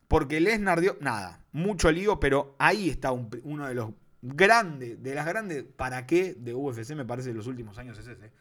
[0.08, 3.90] porque Lesnar dio nada, mucho lío, pero ahí está uno de los
[4.22, 8.08] grandes, de las grandes para qué de UFC me parece de los últimos años es
[8.08, 8.32] ese.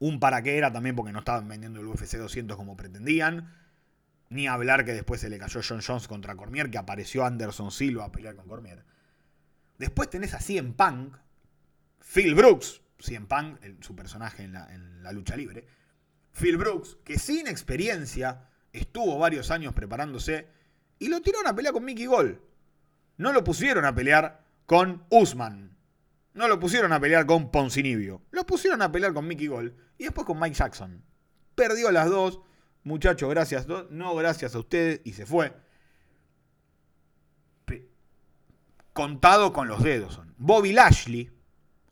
[0.00, 3.54] Un para qué era también porque no estaban vendiendo el UFC 200 como pretendían.
[4.30, 8.06] Ni hablar que después se le cayó John Jones contra Cormier, que apareció Anderson Silva
[8.06, 8.84] a pelear con Cormier.
[9.80, 11.16] Después tenés a CM Punk,
[12.00, 15.66] Phil Brooks, CM Punk, su personaje en la, en la lucha libre.
[16.38, 20.46] Phil Brooks, que sin experiencia estuvo varios años preparándose
[20.98, 22.40] y lo tiraron a pelear con Mickey Gol.
[23.16, 25.76] No lo pusieron a pelear con Usman.
[26.34, 28.22] No lo pusieron a pelear con Poncinibio.
[28.32, 31.02] Lo pusieron a pelear con Mickey Gol y después con Mike Jackson.
[31.54, 32.42] Perdió las dos
[32.82, 33.66] Muchachos, gracias.
[33.90, 35.00] No, gracias a ustedes.
[35.04, 35.52] Y se fue.
[38.92, 40.34] Contado con los dedos son.
[40.36, 41.30] Bobby Lashley,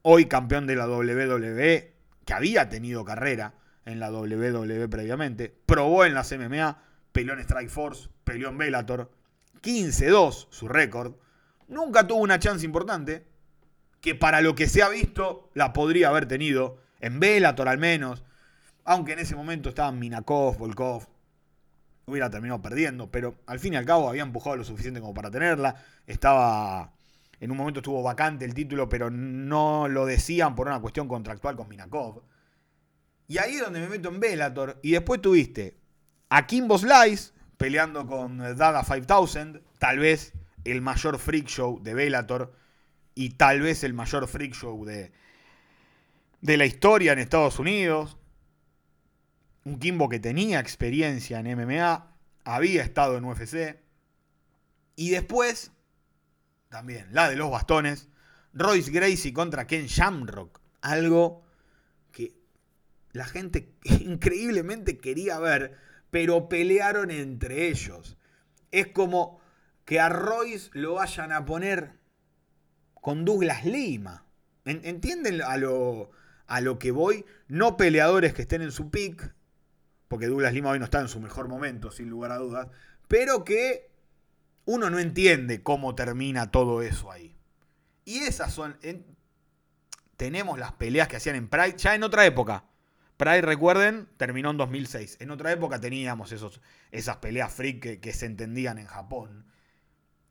[0.02, 6.14] hoy campeón de la WWE, que había tenido carrera en la WWE previamente, probó en
[6.14, 6.82] las MMA,
[7.12, 9.10] peleó en Strike Force, peleó en Bellator,
[9.62, 11.14] 15-2 su récord.
[11.68, 13.26] Nunca tuvo una chance importante,
[14.00, 18.24] que para lo que se ha visto la podría haber tenido, en Bellator al menos,
[18.84, 21.06] aunque en ese momento estaban Minakov, Volkov,
[22.10, 25.30] hubiera terminado perdiendo, pero al fin y al cabo había empujado lo suficiente como para
[25.30, 25.76] tenerla.
[26.06, 26.92] Estaba.
[27.40, 31.54] En un momento estuvo vacante el título, pero no lo decían por una cuestión contractual
[31.54, 32.22] con Minakov.
[33.28, 34.80] Y ahí es donde me meto en Bellator.
[34.82, 35.76] Y después tuviste
[36.30, 40.32] a Kimbo Slice peleando con Dada 5000, tal vez
[40.64, 42.52] el mayor freak show de Bellator
[43.14, 45.12] y tal vez el mayor freak show de,
[46.40, 48.17] de la historia en Estados Unidos
[49.64, 53.78] un Kimbo que tenía experiencia en MMA, había estado en UFC.
[54.96, 55.72] Y después,
[56.68, 58.08] también, la de los bastones,
[58.52, 60.60] Royce Gracie contra Ken Shamrock.
[60.80, 61.44] Algo
[62.12, 62.34] que
[63.12, 65.76] la gente increíblemente quería ver,
[66.10, 68.16] pero pelearon entre ellos.
[68.70, 69.40] Es como
[69.84, 71.98] que a Royce lo vayan a poner
[72.94, 74.24] con Douglas Lima.
[74.64, 76.10] ¿Entienden a lo,
[76.46, 77.24] a lo que voy?
[77.46, 79.34] No peleadores que estén en su pick,
[80.08, 82.68] porque Douglas Lima hoy no está en su mejor momento, sin lugar a dudas,
[83.06, 83.90] pero que
[84.64, 87.34] uno no entiende cómo termina todo eso ahí.
[88.04, 88.76] Y esas son...
[90.16, 92.64] tenemos las peleas que hacían en Pride ya en otra época.
[93.18, 95.18] Pride, recuerden, terminó en 2006.
[95.20, 99.46] En otra época teníamos esos, esas peleas freak que, se entendían en Japón.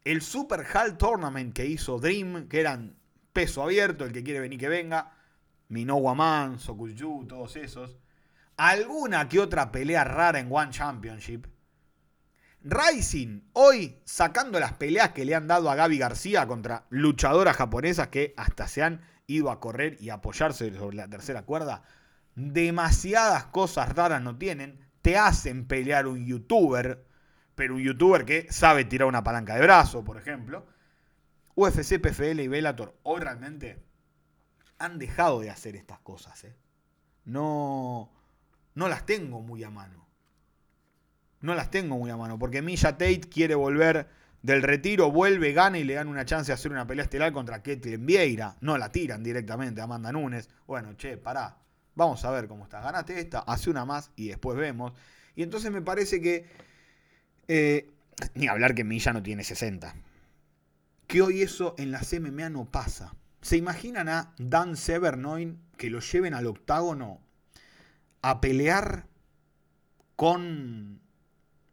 [0.04, 2.96] El Super Hall Tournament que hizo Dream, que eran
[3.34, 5.12] peso abierto, el que quiere venir que venga.
[5.68, 7.98] Minowa Man, Sokuju, todos esos
[8.58, 11.46] alguna que otra pelea rara en One Championship.
[12.62, 18.10] Rising, hoy sacando las peleas que le han dado a Gaby García contra luchadoras japonesas
[18.10, 21.84] que hasta se han ido a correr y apoyarse sobre la tercera cuerda.
[22.36, 24.80] Demasiadas cosas raras no tienen.
[25.02, 27.06] Te hacen pelear un youtuber,
[27.56, 30.66] pero un youtuber que sabe tirar una palanca de brazo, por ejemplo.
[31.56, 33.84] UFC, PFL y Bellator hoy realmente
[34.80, 36.44] han dejado de hacer estas cosas.
[36.44, 36.56] ¿eh?
[37.26, 38.17] No
[38.78, 40.08] no las tengo muy a mano.
[41.42, 44.08] No las tengo muy a mano, porque Misha Tate quiere volver
[44.44, 47.64] del retiro, vuelve, gana y le dan una chance de hacer una pelea estelar contra
[47.64, 48.56] Ketlin Vieira.
[48.62, 50.48] No la tiran directamente a Amanda Nunes.
[50.68, 51.58] Bueno, che, pará.
[51.96, 52.80] Vamos a ver cómo está.
[52.80, 54.94] Ganate esta, hace una más y después vemos.
[55.36, 56.46] Y entonces me parece que.
[57.48, 57.90] Eh,
[58.36, 59.96] ni hablar que Milla no tiene 60.
[61.08, 63.16] Que hoy eso en la MMA no pasa.
[63.42, 67.27] ¿Se imaginan a Dan Severnoin que lo lleven al octágono
[68.30, 69.08] a pelear
[70.16, 71.00] con,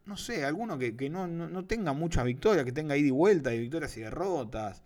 [0.05, 3.97] no sé, alguno que, no, tenga muchas victorias, que tenga ida y vuelta de victorias
[3.97, 4.83] y derrotas.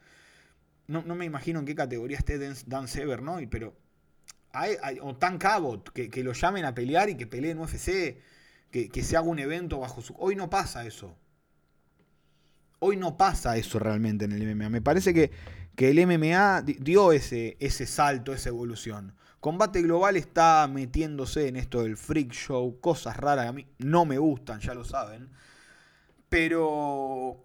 [0.87, 3.76] No, me imagino en qué categoría esté Dan Severn pero...
[5.02, 8.16] o Tan Cabot, que, que, lo llamen a pelear y que pelee en UFC,
[8.70, 10.14] que, que se haga un evento bajo su...
[10.16, 11.14] Hoy no pasa eso.
[12.78, 14.70] Hoy no pasa eso realmente en el MMA.
[14.70, 15.33] Me parece que,
[15.74, 19.14] que el MMA dio ese, ese salto, esa evolución.
[19.40, 24.05] Combate Global está metiéndose en esto del freak show, cosas raras que a mí no
[24.05, 25.29] me gustan, ya lo saben.
[26.29, 27.44] Pero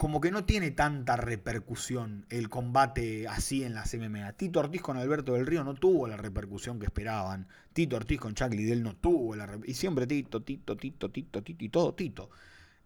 [0.00, 4.32] como que no tiene tanta repercusión el combate así en las MMA.
[4.32, 7.46] Tito Ortiz con Alberto del Río no tuvo la repercusión que esperaban.
[7.74, 11.64] Tito Ortiz con Chuck Liddell no tuvo la Y siempre Tito, Tito, Tito, Tito, Tito
[11.64, 12.30] y todo Tito.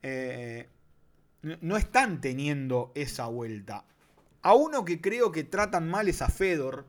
[0.02, 0.68] Eh,
[1.60, 3.84] no están teniendo esa vuelta.
[4.42, 6.84] A uno que creo que tratan mal es a Fedor.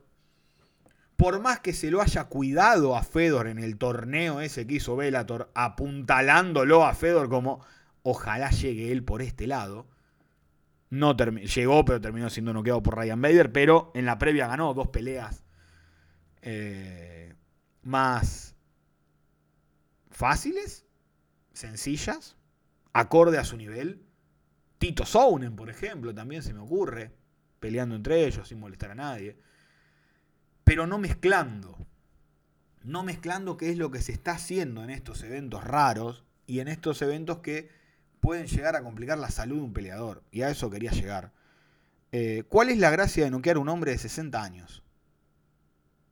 [1.15, 4.95] Por más que se lo haya cuidado a Fedor en el torneo ese que hizo
[4.95, 7.65] Velator, apuntalándolo a Fedor como
[8.03, 9.87] ojalá llegue él por este lado.
[10.89, 13.51] No llegó, pero terminó siendo noqueado por Ryan Bader.
[13.51, 15.43] Pero en la previa ganó dos peleas
[16.41, 17.33] eh,
[17.81, 18.55] más
[20.11, 20.85] fáciles,
[21.53, 22.37] sencillas,
[22.93, 24.05] acorde a su nivel.
[24.77, 27.11] Tito Sounen, por ejemplo, también se me ocurre,
[27.59, 29.37] peleando entre ellos sin molestar a nadie.
[30.65, 31.77] Pero no mezclando.
[32.83, 36.67] No mezclando qué es lo que se está haciendo en estos eventos raros y en
[36.67, 37.69] estos eventos que
[38.19, 40.21] pueden llegar a complicar la salud de un peleador.
[40.31, 41.31] Y a eso quería llegar.
[42.11, 44.83] Eh, ¿Cuál es la gracia de noquear a un hombre de 60 años?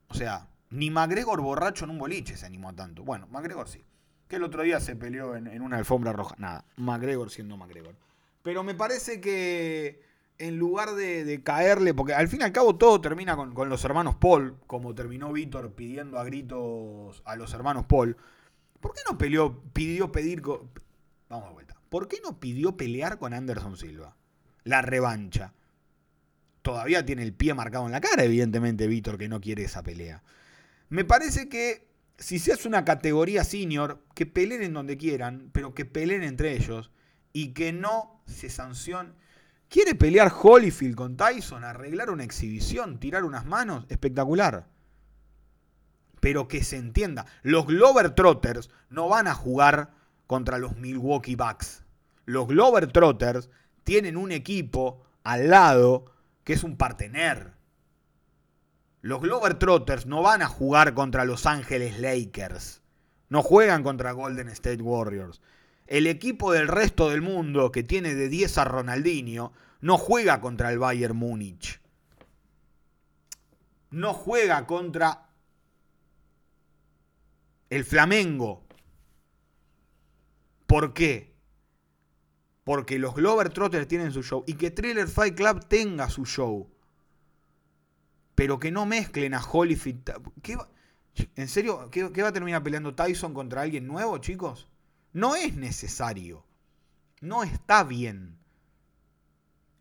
[0.08, 3.04] O sea, ni McGregor borracho en un boliche se animó a tanto.
[3.04, 3.84] Bueno, McGregor sí.
[4.28, 6.34] Que el otro día se peleó en, una alfombra roja.
[6.38, 7.96] Nada, McGregor siendo McGregor.
[8.42, 10.02] Pero me parece que
[10.38, 13.84] en lugar de, caerle, porque al fin y al cabo todo termina con, con los
[13.84, 18.16] hermanos Paul, como terminó Víctor pidiendo a gritos a los hermanos Paul.
[18.80, 20.42] ¿Por qué no peleó, pidió pedir...
[21.28, 21.80] Vamos de vuelta.
[21.88, 24.16] ¿Por qué no pidió pelear con Anderson Silva?
[24.64, 25.54] La revancha.
[26.62, 30.22] Todavía tiene el pie marcado en la cara, evidentemente, Víctor, que no quiere esa pelea.
[30.88, 31.86] Me parece que
[32.18, 36.56] si se hace una categoría senior, que peleen en donde quieran, pero que peleen entre
[36.56, 36.90] ellos
[37.32, 39.12] y que no se sancione.
[39.74, 43.86] ¿Quiere pelear Holyfield con Tyson, arreglar una exhibición, tirar unas manos?
[43.88, 44.68] Espectacular.
[46.20, 49.90] Pero que se entienda, los Glover Trotters no van a jugar
[50.28, 51.84] contra los Milwaukee Bucks
[52.26, 53.50] los Glover Trotters
[53.84, 56.06] tienen un equipo al lado
[56.42, 57.52] que es un partener.
[59.02, 62.80] Los Glover Trotters no van a jugar contra Los Ángeles Lakers.
[63.28, 65.42] No juegan contra Golden State Warriors.
[65.86, 70.72] El equipo del resto del mundo que tiene de 10 a Ronaldinho no juega contra
[70.72, 71.80] el Bayern Múnich.
[73.90, 75.28] No juega contra
[77.70, 78.64] el Flamengo.
[80.66, 81.34] ¿Por qué?
[82.64, 86.70] porque los Glover Trotters tienen su show y que Thriller Fight Club tenga su show.
[88.34, 90.10] Pero que no mezclen a Holyfield.
[91.36, 91.88] ¿En serio?
[91.90, 94.66] ¿Qué, va a terminar peleando Tyson contra alguien nuevo, chicos?
[95.14, 96.44] No es necesario.
[97.20, 98.36] No está bien.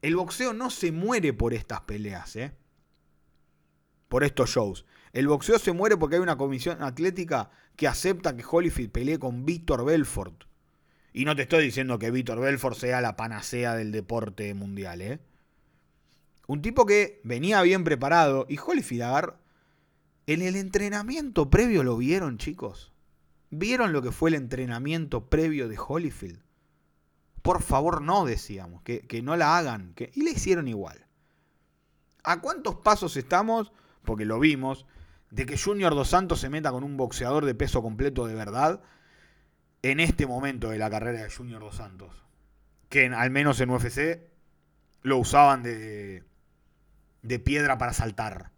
[0.04, 2.56] El boxeo no se muere por estas peleas, ¿eh?
[4.10, 4.86] Por estos shows.
[5.12, 9.43] El boxeo se muere porque hay una comisión atlética que acepta que Holyfield pelee con
[9.43, 10.43] Víctor Belfort.
[11.13, 15.19] Y no te estoy diciendo que Víctor Belfort sea la panacea del deporte mundial, ¿eh?
[16.46, 18.46] Un tipo que venía bien preparado.
[18.48, 19.39] Y Holyfield agarró.
[20.28, 22.92] En el entrenamiento previo lo vieron, chicos.
[23.55, 26.41] ¿Vieron lo que fue el entrenamiento previo de Holyfield?
[27.43, 28.81] Por favor, no, decíamos.
[28.81, 29.93] Que, que no la hagan.
[30.13, 31.05] Y le hicieron igual.
[32.23, 33.71] ¿A cuántos pasos estamos?
[34.03, 34.87] Porque lo vimos.
[35.29, 38.81] De que Junior Dos Santos se meta con un boxeador de peso completo de verdad
[39.83, 42.23] en este momento de la carrera de Junior Dos Santos.
[42.89, 44.21] Que al menos en UFC
[45.03, 46.23] lo usaban de,
[47.21, 48.52] de piedra para saltar.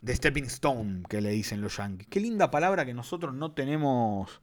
[0.00, 2.08] De stepping stone, que le dicen los yankees.
[2.08, 4.40] Qué linda palabra que nosotros no tenemos.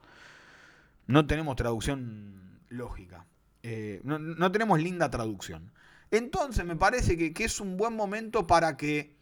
[1.08, 3.26] No tenemos traducción lógica.
[3.64, 5.72] Eh, no, tenemos linda traducción.
[6.12, 9.16] Entonces me parece que, que es un buen momento para que.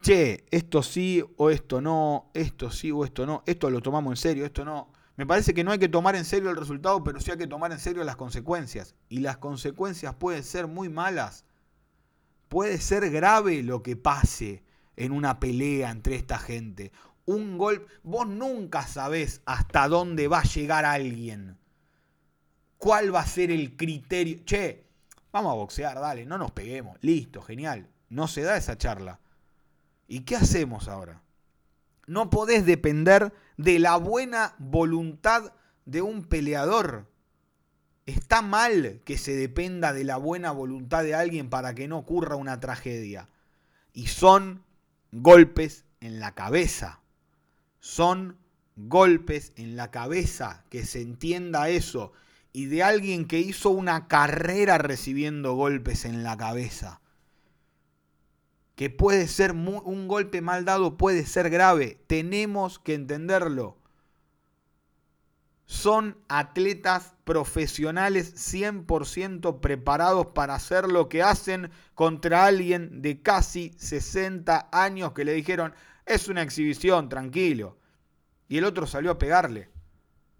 [0.00, 4.16] Che, esto sí o esto no, esto sí o esto no, esto lo tomamos en
[4.16, 4.92] serio, esto no.
[5.18, 7.48] Me parece que no hay que tomar en serio el resultado, pero sí hay que
[7.48, 8.94] tomar en serio las consecuencias.
[9.08, 11.44] Y las consecuencias pueden ser muy malas.
[12.48, 14.62] Puede ser grave lo que pase
[14.98, 16.92] en una pelea entre esta gente.
[17.24, 21.56] Un golpe, vos nunca sabés hasta dónde va a llegar alguien.
[22.78, 24.44] ¿Cuál va a ser el criterio?
[24.44, 24.86] Che,
[25.30, 26.98] vamos a boxear, dale, no nos peguemos.
[27.00, 27.88] Listo, genial.
[28.08, 29.20] No se da esa charla.
[30.08, 31.22] ¿Y qué hacemos ahora?
[32.06, 35.52] No podés depender de la buena voluntad
[35.84, 37.08] de un peleador.
[38.04, 42.34] Está mal que se dependa de la buena voluntad de alguien para que no ocurra
[42.34, 43.28] una tragedia.
[43.92, 44.64] Y son
[45.12, 47.00] golpes en la cabeza.
[47.80, 48.36] Son
[48.76, 52.12] golpes en la cabeza, que se entienda eso.
[52.52, 57.00] Y de alguien que hizo una carrera recibiendo golpes en la cabeza
[58.78, 61.98] que puede ser un golpe mal dado, puede ser grave.
[62.06, 63.76] Tenemos que entenderlo.
[65.68, 74.70] Son atletas profesionales 100% preparados para hacer lo que hacen contra alguien de casi 60
[74.72, 75.74] años que le dijeron,
[76.06, 77.76] es una exhibición, tranquilo.
[78.48, 79.68] Y el otro salió a pegarle.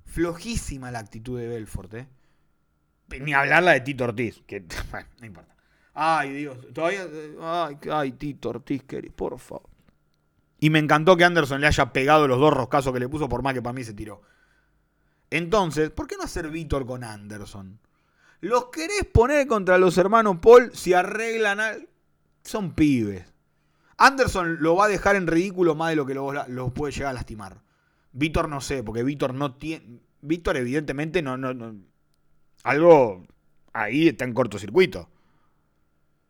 [0.07, 1.93] Flojísima la actitud de Belfort.
[1.93, 2.09] ¿eh?
[3.21, 4.61] Ni hablar la de Tito Ortiz, que
[5.21, 5.55] no importa.
[5.93, 7.07] Ay, Dios, todavía.
[7.43, 8.83] Ay, ay Tito Ortiz,
[9.15, 9.69] por favor.
[10.59, 13.43] Y me encantó que Anderson le haya pegado los dos roscazos que le puso, por
[13.43, 14.23] más que para mí se tiró.
[15.31, 17.79] Entonces, ¿por qué no hacer Víctor con Anderson?
[18.41, 21.89] ¿Los querés poner contra los hermanos Paul si arreglan al...
[22.45, 23.27] Son pibes.
[23.97, 27.15] Anderson lo va a dejar en ridículo más de lo que lo, puede llegar a
[27.15, 27.63] lastimar.
[28.13, 30.01] Víctor no sé, porque Víctor no tiene...
[30.21, 31.75] Víctor evidentemente no, no, no...
[32.63, 33.27] Algo
[33.73, 35.11] ahí está en cortocircuito.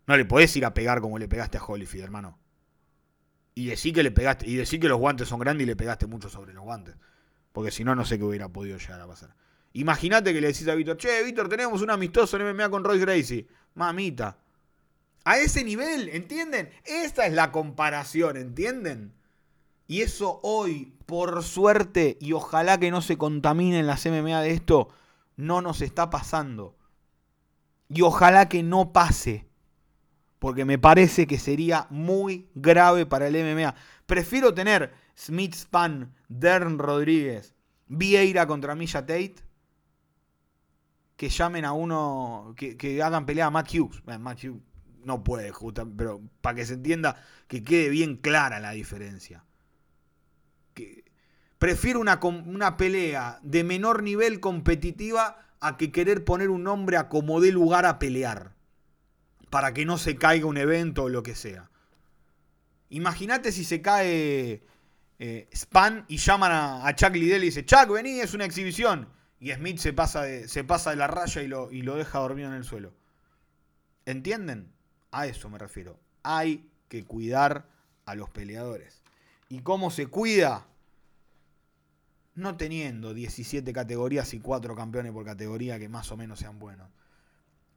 [0.07, 2.39] No le podés ir a pegar como le pegaste a Holyfield, hermano.
[3.55, 6.07] Y decir que le pegaste, y decir que los guantes son grandes y le pegaste
[6.07, 6.97] mucho sobre los guantes.
[7.59, 9.35] Porque si no, no sé qué hubiera podido llegar a pasar.
[9.73, 13.05] Imagínate que le decís a Víctor, che, Víctor, tenemos un amistoso en MMA con Royce
[13.05, 13.49] Gracie.
[13.75, 14.39] Mamita.
[15.25, 16.71] A ese nivel, ¿entienden?
[16.85, 19.13] Esta es la comparación, ¿entienden?
[19.89, 24.91] Y eso hoy, por suerte, y ojalá que no se contaminen las MMA de esto,
[25.35, 26.77] no nos está pasando.
[27.89, 29.49] Y ojalá que no pase.
[30.39, 33.75] Porque me parece que sería muy grave para el MMA.
[34.07, 37.55] Prefiero tener Smith Span, Dern Rodríguez,
[37.89, 39.35] Vieira contra Misha Tate
[41.17, 44.01] que llamen a uno, que, hagan pelea a Matt Hughes.
[44.07, 44.63] Matt Hughes
[45.03, 45.53] no puede,
[45.97, 49.45] pero para que se entienda, que quede bien clara la diferencia.
[50.75, 51.05] Que,
[51.59, 57.09] prefiero una, una pelea de menor nivel competitiva a que querer poner un nombre a
[57.09, 58.55] como dé lugar a pelear.
[59.51, 61.69] Para que no se caiga un evento o lo que sea.
[62.91, 64.63] Imagínate si se cae
[65.19, 69.09] eh, Span y llaman a, Chuck Liddell y dice, Chuck, vení, es una exhibición
[69.41, 72.19] y Smith se pasa de, se pasa de la raya y lo, y lo deja
[72.19, 72.93] dormido en el suelo.
[74.05, 74.73] ¿Entienden?
[75.11, 76.01] A eso me refiero.
[76.23, 77.69] Hay que cuidar
[78.05, 79.03] a los peleadores.
[79.49, 80.67] ¿Y cómo se cuida?
[82.35, 86.89] No teniendo 17 categorías y 4 campeones por categoría que más o menos sean buenos.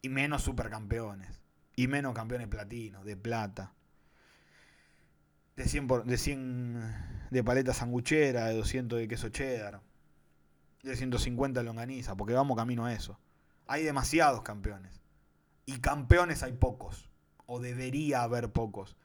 [0.02, 1.42] Y menos supercampeones.
[1.76, 3.74] Y menos campeones platinos, de plata.
[5.56, 9.82] De 100, de 100 de paleta sanguchera, de 200 de queso cheddar
[10.84, 13.20] de 150 longaniza, porque vamos camino a eso.
[13.68, 15.02] Hay demasiados campeones.
[15.66, 17.10] Y campeones hay pocos.
[17.46, 18.98] O debería haber pocos.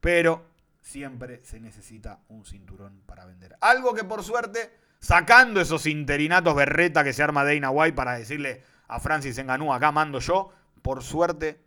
[0.00, 0.46] Pero
[0.80, 3.56] siempre se necesita un cinturón para vender.
[3.60, 4.70] Algo que por suerte,
[5.00, 9.92] sacando esos interinatos berreta que se arma Dana White para decirle a Francis Enganú, acá
[9.92, 10.50] mando yo,
[10.82, 11.58] por suerte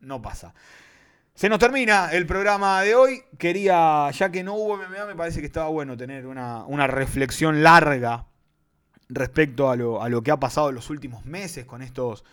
[0.00, 0.54] no pasa.
[1.34, 3.24] Se nos termina el programa de hoy.
[3.38, 8.28] Quería, ya que no hubo MMA, me parece que estaba bueno tener una, reflexión larga
[9.08, 12.24] respecto a lo, a lo que ha pasado en los últimos meses con estos,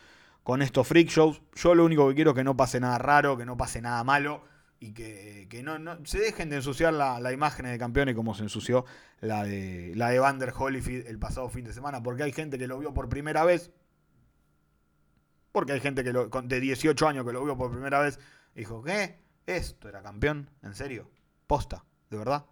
[0.44, 1.42] con estos freak shows.
[1.56, 4.04] Yo lo único que quiero es que no pase nada raro, que no pase nada
[4.04, 4.44] malo
[4.80, 8.86] y que, no, se dejen de ensuciar la, la, imagen de campeones como se ensució
[9.20, 12.68] la de, la de Vander Holyfield el pasado fin de semana, porque hay gente que
[12.68, 13.72] lo vio por primera vez,
[15.52, 18.20] porque hay gente que lo, de 18 años que lo vio por primera vez
[18.56, 19.20] dijo, ¿qué?
[19.46, 20.50] ¿Esto era campeón?
[20.62, 21.10] ¿En serio?
[21.48, 21.84] ¿Posta?
[22.10, 22.46] ¿De verdad?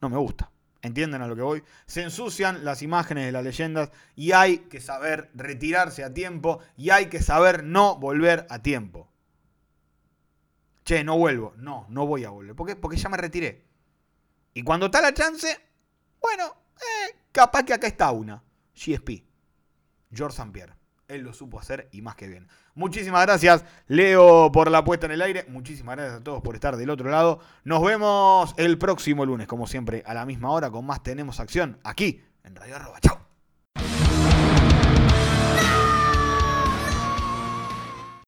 [0.00, 0.50] No me gusta.
[0.82, 1.62] ¿Entienden a lo que voy?
[1.86, 6.90] Se ensucian las imágenes de las leyendas y hay que saber retirarse a tiempo y
[6.90, 9.08] hay que saber no volver a tiempo.
[10.84, 11.54] Che, no vuelvo.
[11.56, 12.56] No, no voy a volver.
[12.56, 12.74] ¿Por qué?
[12.74, 13.64] Porque ya me retiré.
[14.54, 15.56] Y cuando está la chance,
[16.20, 18.42] bueno, eh, capaz que acá está una.
[18.74, 19.24] GSP.
[20.12, 20.50] George St.
[20.52, 20.74] Pierre.
[21.12, 22.48] Él lo supo hacer y más que bien.
[22.74, 25.44] Muchísimas gracias, Leo, por la puesta en el aire.
[25.48, 27.40] Muchísimas gracias a todos por estar del otro lado.
[27.64, 31.78] Nos vemos el próximo lunes, como siempre, a la misma hora, con más Tenemos Acción,
[31.84, 33.00] aquí en Radio Arroba.
[33.00, 33.21] Chao.